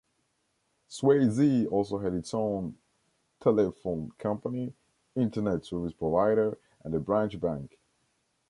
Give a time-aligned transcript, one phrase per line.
[0.89, 2.75] Swayzee also has its own
[3.39, 4.73] telephone company,
[5.15, 7.77] internet service provider and a branch bank.